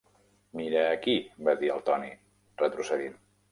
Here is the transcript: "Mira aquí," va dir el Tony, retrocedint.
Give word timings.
"Mira 0.59 0.81
aquí," 0.93 1.15
va 1.49 1.55
dir 1.61 1.71
el 1.75 1.85
Tony, 1.91 2.11
retrocedint. 2.65 3.25